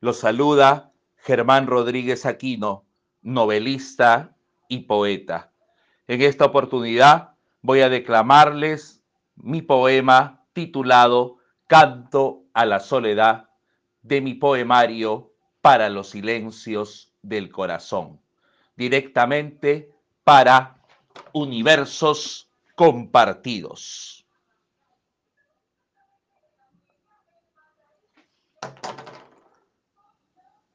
Lo 0.00 0.12
saluda 0.12 0.92
Germán 1.16 1.66
Rodríguez 1.66 2.24
Aquino, 2.24 2.84
novelista 3.20 4.36
y 4.68 4.80
poeta. 4.80 5.50
En 6.06 6.22
esta 6.22 6.44
oportunidad 6.44 7.30
voy 7.62 7.80
a 7.80 7.88
declamarles 7.88 9.02
mi 9.34 9.60
poema 9.60 10.44
titulado 10.52 11.38
Canto 11.66 12.44
a 12.54 12.64
la 12.64 12.78
Soledad 12.78 13.48
de 14.02 14.20
mi 14.20 14.34
poemario 14.34 15.32
para 15.60 15.88
los 15.88 16.10
silencios 16.10 17.12
del 17.22 17.50
corazón, 17.50 18.20
directamente 18.76 19.92
para 20.22 20.80
universos 21.32 22.48
compartidos. 22.76 24.24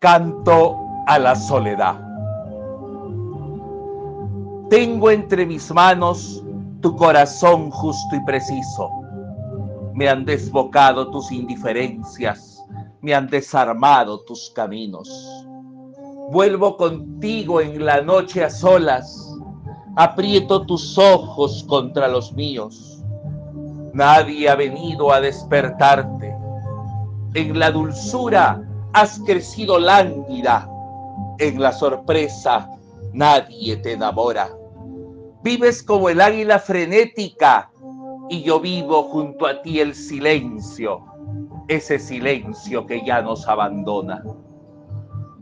Canto 0.03 0.75
a 1.07 1.17
la 1.17 1.33
soledad. 1.33 1.97
Tengo 4.69 5.09
entre 5.09 5.45
mis 5.45 5.71
manos 5.71 6.43
tu 6.81 6.93
corazón 6.97 7.71
justo 7.71 8.13
y 8.13 8.19
preciso. 8.25 8.89
Me 9.93 10.09
han 10.09 10.25
desbocado 10.25 11.09
tus 11.09 11.31
indiferencias, 11.31 12.61
me 12.99 13.15
han 13.15 13.27
desarmado 13.27 14.19
tus 14.25 14.51
caminos. 14.53 15.07
Vuelvo 16.33 16.75
contigo 16.75 17.61
en 17.61 17.85
la 17.85 18.01
noche 18.01 18.43
a 18.43 18.49
solas, 18.49 19.33
aprieto 19.95 20.65
tus 20.65 20.97
ojos 20.97 21.63
contra 21.69 22.09
los 22.09 22.33
míos. 22.33 23.01
Nadie 23.93 24.49
ha 24.49 24.55
venido 24.55 25.13
a 25.13 25.21
despertarte. 25.21 26.35
En 27.35 27.57
la 27.57 27.71
dulzura 27.71 28.67
has 28.93 29.19
crecido 29.19 29.79
lánguida, 29.79 30.69
en 31.39 31.61
la 31.61 31.71
sorpresa 31.71 32.69
nadie 33.11 33.77
te 33.77 33.93
enamora. 33.93 34.49
Vives 35.43 35.83
como 35.83 36.09
el 36.09 36.21
águila 36.21 36.59
frenética 36.59 37.69
y 38.29 38.43
yo 38.43 38.59
vivo 38.59 39.03
junto 39.03 39.45
a 39.45 39.61
ti 39.61 39.79
el 39.79 39.93
silencio, 39.93 41.03
ese 41.67 41.99
silencio 41.99 42.85
que 42.85 43.05
ya 43.05 43.21
nos 43.21 43.47
abandona. 43.47 44.23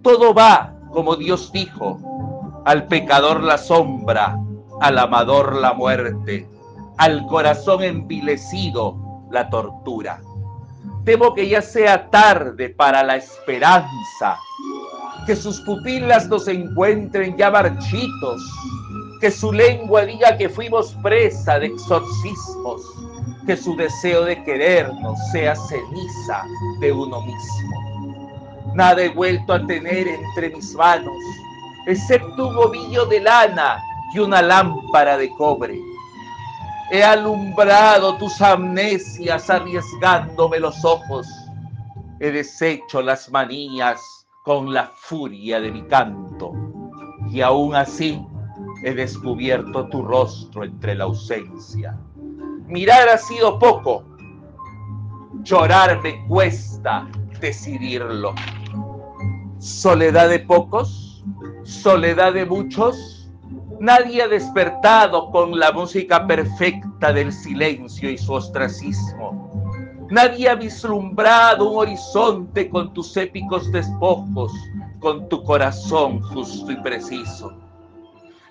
Todo 0.02 0.34
va 0.34 0.76
como 0.92 1.16
Dios 1.16 1.52
dijo, 1.52 2.62
al 2.66 2.88
pecador 2.88 3.44
la 3.44 3.58
sombra, 3.58 4.38
al 4.82 4.98
amador 4.98 5.56
la 5.56 5.74
muerte, 5.74 6.50
al 6.98 7.26
corazón 7.28 7.84
envilecido 7.84 8.98
la 9.32 9.50
tortura. 9.50 10.22
Temo 11.06 11.34
que 11.34 11.48
ya 11.48 11.62
sea 11.62 12.10
tarde 12.12 12.70
para 12.70 13.04
la 13.04 13.16
esperanza, 13.16 14.38
que 15.26 15.36
sus 15.36 15.60
pupilas 15.62 16.28
nos 16.28 16.48
encuentren 16.48 17.36
ya 17.38 17.50
marchitos, 17.50 18.42
que 19.20 19.32
su 19.32 19.52
lengua 19.52 20.06
diga 20.06 20.38
que 20.38 20.48
fuimos 20.48 20.96
presa 21.02 21.58
de 21.58 21.68
exorcismos, 21.68 22.82
que 23.48 23.58
su 23.58 23.76
deseo 23.76 24.26
de 24.26 24.44
querernos 24.44 25.18
sea 25.32 25.56
ceniza 25.56 26.44
de 26.80 26.92
uno 26.92 27.22
mismo. 27.22 28.74
Nada 28.76 29.02
he 29.02 29.10
vuelto 29.10 29.54
a 29.54 29.66
tener 29.66 30.08
entre 30.08 30.52
mis 30.52 30.74
manos, 30.76 31.18
excepto 31.88 32.48
un 32.48 32.58
ovillo 32.58 33.06
de 33.08 33.22
lana 33.22 33.78
y 34.14 34.20
una 34.20 34.42
lámpara 34.42 35.18
de 35.18 35.30
cobre 35.32 35.80
He 36.94 37.02
alumbrado 37.02 38.18
tus 38.18 38.42
amnesias 38.42 39.50
arriesgándome 39.50 40.60
los 40.60 40.84
ojos. 40.84 41.26
He 42.20 42.32
deshecho 42.32 43.02
las 43.02 43.32
manías 43.32 44.02
con 44.44 44.74
la 44.74 44.92
furia 44.98 45.62
de 45.62 45.72
mi 45.72 45.84
canto. 45.84 46.52
Y 47.30 47.40
aún 47.40 47.76
así 47.76 48.22
he 48.84 48.94
descubierto 48.94 49.88
tu 49.88 50.04
rostro 50.04 50.66
entre 50.66 50.96
la 50.96 51.06
ausencia. 51.06 51.98
Mirar 52.68 53.08
ha 53.08 53.18
sido 53.18 53.58
poco. 53.58 54.04
Llorar 55.44 56.02
me 56.02 56.28
cuesta 56.28 57.08
decidirlo. 57.40 58.36
Soledad 59.60 60.28
de 60.28 60.40
pocos, 60.40 61.24
soledad 61.64 62.34
de 62.34 62.46
muchos 62.46 63.21
Nadie 63.82 64.22
ha 64.22 64.28
despertado 64.28 65.32
con 65.32 65.58
la 65.58 65.72
música 65.72 66.28
perfecta 66.28 67.12
del 67.12 67.34
silencio 67.34 68.12
y 68.12 68.18
su 68.20 68.32
ostracismo. 68.32 69.50
Nadie 70.12 70.50
ha 70.50 70.54
vislumbrado 70.54 71.72
un 71.72 71.80
horizonte 71.80 72.70
con 72.70 72.94
tus 72.94 73.18
épicos 73.18 73.72
despojos, 73.72 74.54
con 75.00 75.28
tu 75.30 75.44
corazón 75.44 76.22
justo 76.22 76.72
y 76.72 76.76
preciso. 76.76 77.54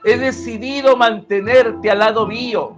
He 0.04 0.16
decidido 0.16 0.96
mantenerte 0.96 1.92
al 1.92 2.00
lado 2.00 2.26
mío, 2.26 2.72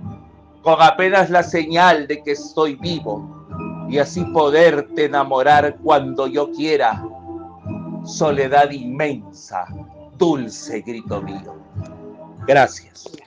con 0.60 0.76
apenas 0.82 1.30
la 1.30 1.42
señal 1.42 2.06
de 2.06 2.22
que 2.22 2.32
estoy 2.32 2.74
vivo, 2.74 3.46
y 3.88 3.96
así 3.96 4.26
poderte 4.26 5.06
enamorar 5.06 5.78
cuando 5.82 6.26
yo 6.26 6.50
quiera. 6.50 7.02
Soledad 8.04 8.70
inmensa, 8.72 9.64
dulce 10.18 10.82
grito 10.82 11.22
mío. 11.22 11.71
Gracias. 12.46 13.22